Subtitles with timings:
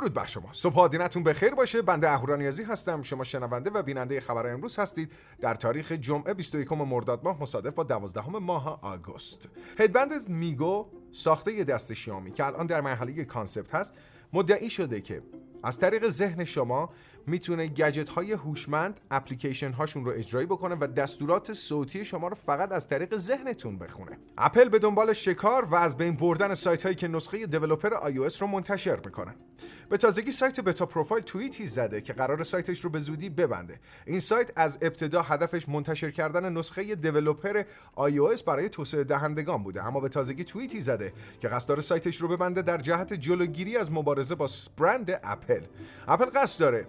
[0.00, 0.48] درود بر شما.
[0.52, 1.82] صبح آدینتون به خیر باشه.
[1.82, 3.02] بنده اهورانیازی هستم.
[3.02, 5.12] شما شنونده و بیننده خبر امروز هستید.
[5.40, 9.48] در تاریخ جمعه 21 مرداد ماه مصادف با 12 ماه آگوست.
[9.78, 13.92] هدبند MiGu ساخته دست شیائومی که الان در مرحله concept هست.
[14.32, 15.22] مدعی شده که
[15.62, 16.90] از طریق ذهن شما
[17.26, 22.72] می‌تونه گجت های هوشمند اپلیکیشن هاشون رو اجرایی بکنه و دستورات صوتی شما رو فقط
[22.72, 24.18] از طریق ذهنتون بخونه.
[24.38, 28.46] اپل به دنبال شکار و از بین بردن سایت هایی که نسخه developer iOS رو
[28.46, 29.34] منتشر می‌کنن
[29.90, 33.80] به تازگی سایت بتا پروفایل توییتی زده که قرار سایتش رو به زودی ببنده.
[34.06, 37.62] این سایت از ابتدا هدفش منتشر کردن نسخه دیولپر
[37.96, 39.86] iOS برای توسعه دهندگان بوده.
[39.86, 44.34] اما به تازگی توییتی زده که قصد سایتش رو ببنده در جهت جلوگیری از مبارزه
[44.34, 45.47] با برند اپل.
[46.08, 46.24] اپل.
[46.34, 46.86] قصد داره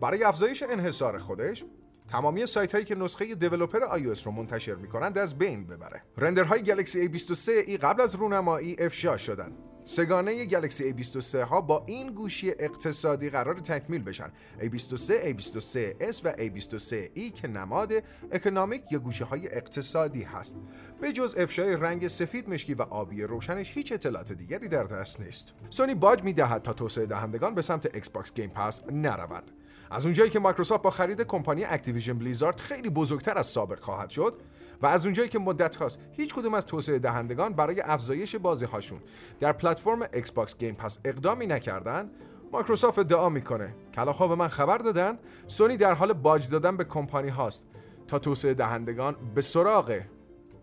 [0.00, 1.64] برای افزایش انحصار خودش
[2.08, 6.02] تمامی سایت هایی که نسخه دیولپر iOS رو منتشر می‌کنند از بین ببره.
[6.16, 9.67] رندرهای گلکسی A23 ای قبل از رونمایی افشا شدند.
[9.90, 14.30] سگانه گلکسی A23 ها با این گوشی اقتصادی قرار تکمیل بشن.
[14.60, 17.92] A23, A23s و A23e که نماد
[18.32, 20.56] economic یا گوشی های اقتصادی هست.
[21.00, 25.54] به جز افشای رنگ سفید مشکی و آبی روشنش هیچ اطلاعات دیگری در دست نیست.
[25.70, 29.50] سونی باج می‌دهد تا توسعه دهندگان به سمت ایکس باکس گیم پس نروند.
[29.90, 34.40] از اونجایی که مایکروسافت با خرید کمپانی اکتیویژن بلیزارد خیلی بزرگتر از سابق خواهد شد
[34.82, 39.00] و از اونجایی که مدت هاست هیچ کدوم از توسعه دهندگان برای افزایش بازی هاشون
[39.38, 42.10] در پلتفرم ایکس باکس گیم پس اقدامی نکردن؟
[42.52, 43.74] مایکروسافت ادعا می‌کنه.
[43.94, 45.18] کلاغا به من خبر دادن.
[45.46, 47.66] سونی در حال باج دادن به کمپانی هاست
[48.06, 50.00] تا توسعه دهندگان به سراغ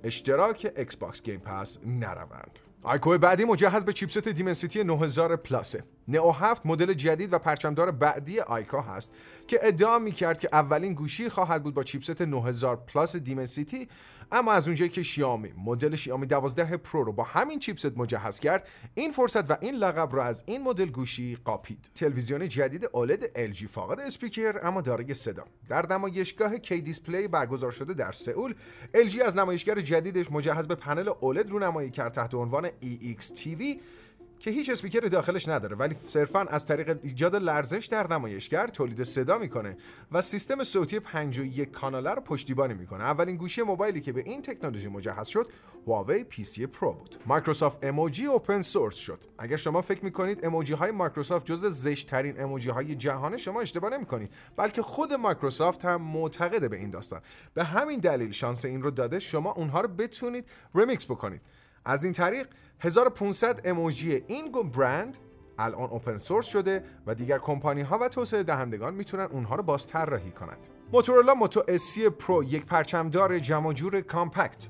[0.04, 2.60] اشتراک ایکس باکس گیم پس نروند.
[2.84, 8.40] iQOO بعدی مجهز به چیپست دیمنسیتی 9000 پلاسه نئو 7 مدل جدید و پرچمدار بعدی
[8.40, 9.12] iQOO هست
[9.48, 13.88] که ادعا می‌کرد که اولین گوشی خواهد بود با چیپست 9000 پلاس دیمنسیتی
[14.32, 18.68] اما از اونجایی که شیائومی مدل شیائومی 12 پرو رو با همین چیپست مجهز کرد
[18.96, 21.90] این فرصت و این لقب رو از این مدل گوشی قاپید.
[21.96, 25.46] تلویزیون جدید OLED LG فاقد اسپیکر اما دارای صدا.
[25.70, 28.56] در نمایشگاه K-Display برگزار شده در سئول
[28.94, 33.64] LG از نمایشگر جدیدش مجهز به پنل OLED رو نمایی کرد تحت عنوان EX TV
[34.40, 39.38] که هیچ اسپیکر داخلش نداره ولی صرفا از طریق ایجاد لرزش در نمایشگر تولید صدا
[39.38, 39.78] می‌کنه
[40.12, 43.04] و سیستم صوتی 51 کاناله رو پشتیبانی می‌کنه.
[43.04, 45.48] اولین گوشی موبایلی که به این تکنولوژی مجهز شد
[45.88, 47.16] هواوی پی سی پرو بود.
[47.26, 49.20] مایکروسافت اموجی open source شد.
[49.38, 53.90] اگر شما فکر می‌کنید اموجی های مایکروسافت جز زشت ترین اموجی های جهان شما اشتباه
[53.90, 57.22] نمی‌کنید بلکه خود مایکروسافت هم معتقده به این داستان.
[57.54, 61.42] به همین دلیل شانس این رو داده شما اونها رو بتونید رمیکس بکنید.
[61.86, 62.48] از این طریق
[62.80, 65.18] 1500 اموجی این برند
[65.58, 69.88] الان open source شده و دیگر کمپانی ها و توسعه دهندگان می‌تونن اونها رو باز
[69.88, 70.68] طراحی کنند.
[70.94, 74.68] موتورولا موتو اس سی پرو یک پرچمدار جمع جور compact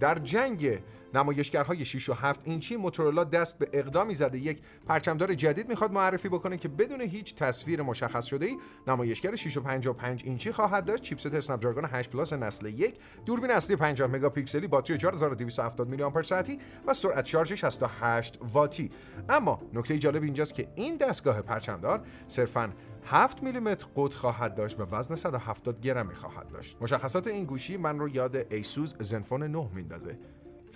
[0.00, 0.78] در جنگ
[1.16, 6.28] نمایشگرهای 6 و 7 اینچی موتورولا دست به اقدامی زده یک پرچمدار جدید می‌خواد معرفی
[6.28, 11.02] بکنه که بدون هیچ تصویر مشخص شده ای نمایشگر 6 و 55 اینچی خواهد داشت
[11.02, 12.94] چیپست اسنپ دراگون 8 پلاس نسل یک
[13.26, 18.90] دوربین اصلی 50 مگاپیکسلی باتری 4270 میلی آمپر ساعتی و سرعت شارژ 68 واتی
[19.28, 22.72] اما نکته جالب اینجاست که این دستگاه پرچمدار صرفاً
[23.04, 26.76] 7 میلیمتر قد خواهد داشت و وزن 170 گرمی خواهد داشت.
[26.80, 30.18] مشخصات این گوشی من رو یاد ایسوس زنفون 9 میندازه.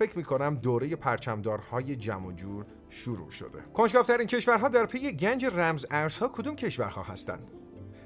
[0.01, 3.61] فکر می کنم دوره پرچمدارهای جمع جور شروع شده.
[3.73, 7.51] کنجکاوترین کشورها در پی گنج رمز ارزها کدوم کشورها هستند؟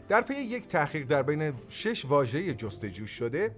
[0.07, 3.56] در پی یک تحقیق در بین شش واژه جستجو شده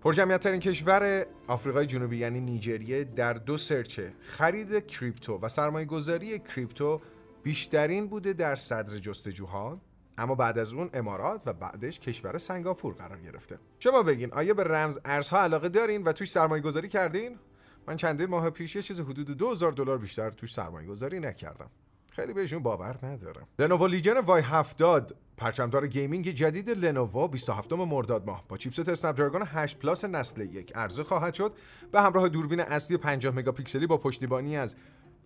[0.00, 6.38] پرجمعیت کشور آفریقای جنوبی یعنی نیجریه در دو search ه خرید کریپتو و سرمایه گذاری
[6.38, 7.00] کریپتو
[7.42, 9.80] بیشترین بوده در صدر جستجوها.
[10.18, 13.58] اما بعد از اون امارات و بعدش کشور سنگاپور قرار گرفته.
[13.78, 17.38] شما بگین آیا به رمز ارزها علاقه دارین و توش سرمایه گذاری کردین؟
[17.88, 21.70] من چندین ماه پیش یه چیز حدود 2000 دلار بیشتر توش سرمایه گذاری نکردم.
[22.10, 28.44] خیلی بهشون باور ندارم لنوو لیژن وای 70 پرچمدار گیمینگ جدید لنوو 27 مرداد ماه.
[28.48, 31.52] با چیپست اسنپ دراگون 8 پلاس نسل یک عرضه خواهد شد.
[31.92, 34.76] به همراه دوربین اصلی 50 مگاپیکسلی با پشتیبانی از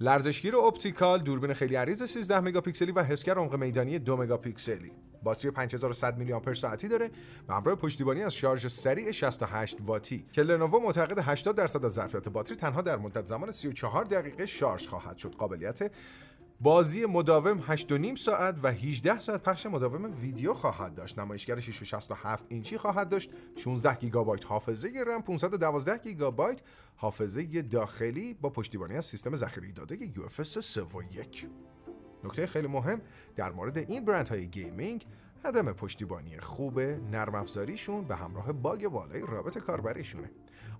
[0.03, 4.93] لرزشگیر optical دوربین خیلی عریض 13 مگاپیکسلی و حسگر عمق میدانی 2 مگاپیکسلی.
[5.23, 7.11] باتری 5100 میلی آمپر ساعتی داره
[7.49, 10.27] و همراه پشتیبانی از شارژ سریع 68 واتی.
[10.33, 14.87] که لنوو معتقد 80 درصد از ظرفیت باتری تنها در مدت زمان 34 دقیقه شارژ
[14.87, 15.35] خواهد شد.
[15.35, 15.91] قابلیت
[16.63, 21.19] بازی مداوم 8 نیم ساعت و 18 ساعت پخش مداوم ویدیو خواهد داشت.
[21.19, 23.31] نمایشگر 667 اینچی خواهد داشت.
[23.57, 26.63] 16 گیگابایت حافظه رم 512 گیگابایت
[26.97, 31.49] حافظه داخلی با پشتیبانی از سیستم ذخیره داده UFS 3 و 1
[32.25, 33.01] نکته خیلی مهم
[33.37, 35.07] در مورد این برند های گیمینگ
[35.45, 40.31] عدم پشتیبانی خوب نرم افزاریشون به همراه باگ بالای رابط کاربریشونه.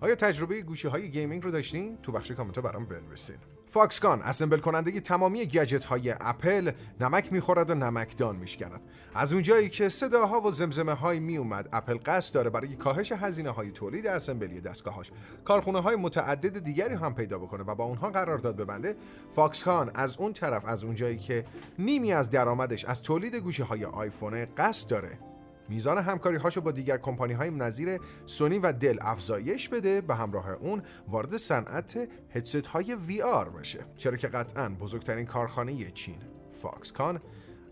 [0.01, 3.37] آیا تجربه گوشی های گیمینگ رو داشتین؟ تو بخش کامنت برام بنویسین.
[3.73, 8.81] فاکسکان assemble کننده تمامی گجت های اپل نمک می‌خورد و نمکدان میشکند.
[9.15, 13.49] از اونجایی که صداها و زمزمه های می اومد اپل قصد داره برای کاهش هزینه
[13.49, 15.11] های تولید assembly دستگاهاش
[15.45, 18.95] کارخونه های متعدد دیگری هم پیدا بکنه و با اونها قرارداد ببنده.
[19.35, 21.45] فاکسکان از اون طرف از اونجایی که
[21.79, 25.30] نیمی از درآمدش از تولید گوشی های آیفون قصد داره.
[25.71, 30.51] میزان همکاری هاشو با دیگر کمپانی های نظیر سونی و دل افزایش بده به همراه
[30.51, 33.85] اون وارد صنعت هدست های VR بشه.
[33.97, 36.17] چرا که قطعا بزرگترین کارخانه چین
[36.53, 37.21] فاکسکان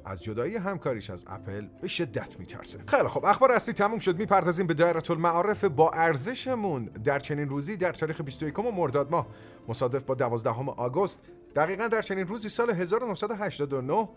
[0.05, 2.79] از جدایی همکاریش از اپل به شدت میترسه.
[2.87, 4.19] خیلی خب اخبار اصلی تموم شد.
[4.19, 6.85] می‌پردازیم به دایره المعارف با ارزشمون.
[6.85, 9.27] در چنین روزی در تاریخ 21 مرداد ماه
[9.67, 11.19] مصادف با 12 آگوست
[11.55, 14.09] دقیقا در چنین روزی سال 1989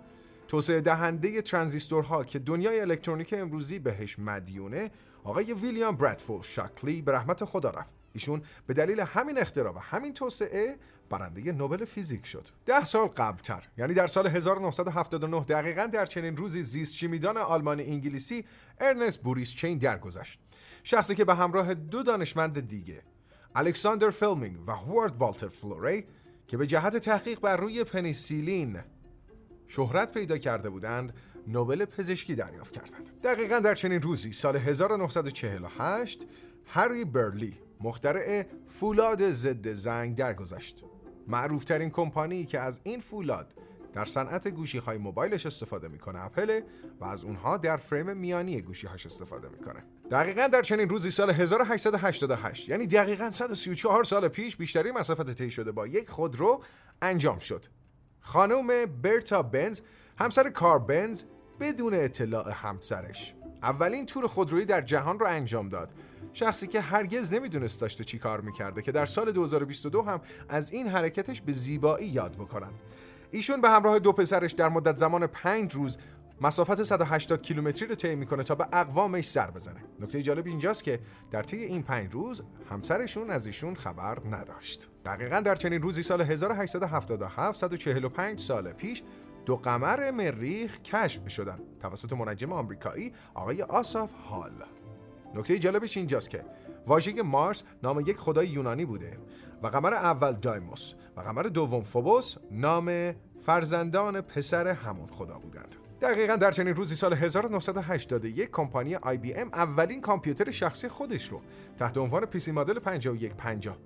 [0.53, 4.91] توسعه دهنده ترانزیستورها که دنیای الکترونیک امروزی بهش مدیونه
[5.25, 7.95] آقای ویلیام برادفول شاکلی به رحمت خدا رفت.
[8.13, 10.77] ایشون به دلیل همین اختراع و همین توسعه
[11.11, 12.49] برنده نوبل فیزیک شد.
[12.67, 18.45] ده سال قبلتر یعنی در سال 1979 دقیقا در چنین روزی زیست شیمیدان آلمانی انگلیسی
[18.81, 20.41] ارنست بوریس چین درگذشت.
[20.83, 23.03] شخصی که به همراه دو دانشمند دیگه
[23.55, 26.05] الکساندر فلمینگ و هوارد والتر فلوری
[26.49, 28.81] که به جهت تحقیق بر روی پنیسیلین
[29.77, 31.13] شهرت پیدا کرده بودند
[31.47, 33.11] نوبل پزشکی دریافت کردند.
[33.23, 36.27] دقیقا در چنین روزی سال 1948
[36.67, 40.85] هری بریرلی مخترع فولاد ضد زنگ درگذشت.
[41.29, 43.55] معروفترین کمپانی که از این فولاد
[43.93, 46.61] در صنعت گوشی های موبایلش استفاده می‌کنه اپل
[47.01, 49.85] و از اونها در فریم میانی گوشی هاش استفاده می‌کنه.
[50.11, 55.73] دقیقا در چنین روزی سال 1888 یعنی دقیقا 134 سال پیش بیشتری مسافت طی شده
[55.73, 56.63] با یک خودرو
[57.03, 57.67] انجام شد.
[58.23, 59.81] خانم برتا بنز
[60.19, 61.25] همسر کار بنز
[61.61, 63.35] بدون اطلاع همسرش.
[63.63, 65.91] اولین تور خودرویی در جهان را انجام داد.
[66.33, 70.89] شخصی که هرگز نمی‌دونست داشته چی کار می‌کرده که در سال 2022 هم از این
[70.89, 72.83] حرکتش به زیبایی یاد بکنند.
[73.31, 75.99] ایشون به همراه دو پسرش در مدت زمان پنج روز
[76.41, 79.85] مسافت 180 کیلومتری رو طی می‌کنه تا به اقوامش سر بزنه.
[80.01, 81.01] نکته جالب اینجاست که
[81.31, 84.89] در طی این پنج روز همسرشون از ایشون خبر نداشت.
[85.05, 89.03] دقیقا در چنین روزی سال 1877 145 سال پیش
[89.47, 94.65] دو قمر مریخ کشف شدن توسط منجم آمریکایی آقای آساف هال.
[95.35, 96.45] نکته جالبش اینجاست که
[96.87, 99.19] واژه مارس نام یک خدای یونانی بوده
[99.63, 105.77] و قمر اول دایموس و قمر دوم فوبوس نام فرزندان پسر همون خدا بودند.
[106.01, 111.41] دقیقا در چنین روزی سال 1981 کمپانی ام اولین کامپیوتر شخصی خودش رو
[111.79, 113.77] تحت عنوان پیسی مدل 5150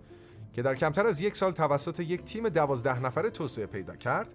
[0.53, 4.35] که در کمتر از یک سال توسط یک تیم دوازده نفره توسعه پیدا کرد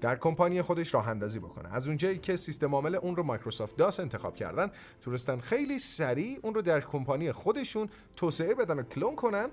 [0.00, 1.74] در کمپانی خودش راه اندازی بکنه.
[1.74, 4.70] از اونجایی که سیستم عامل اون رو مایکروسافت داس انتخاب کردن
[5.00, 9.48] تونستن خیلی سریع اون رو در کمپانی خودشون توسعه بدن و کلون کنن.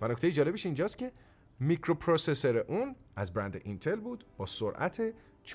[0.00, 1.12] و نکته جالبش اینجاست که
[1.60, 5.10] microprocessor اون از برند اینتل بود با سرعت
[5.46, 5.54] 4.77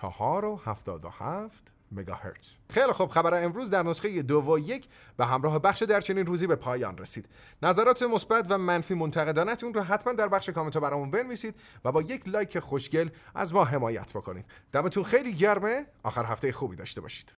[1.92, 2.58] مگاهرتز.
[2.70, 3.10] خیلی خوب.
[3.10, 4.88] خبر امروز در نسخه دو و یک
[5.18, 7.30] به همراه بخش در چنین روزی به پایان رسید.
[7.62, 11.56] نظرات مثبت و منفی منتقدانتون رو حتما در بخش کامنت برامون بنویسید
[11.86, 14.46] و با یک لایک خوشگل از ما حمایت بکنید.
[14.72, 15.86] دمتون خیلی گرمه.
[16.04, 17.36] آخر هفته خوبی داشته باشید.